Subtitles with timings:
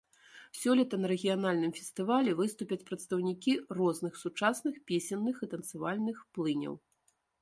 [0.59, 6.75] Сёлета на рэгіянальным фестывалі выступяць прадстаўнікі розных сучасных песенных і танцавальных плыняў.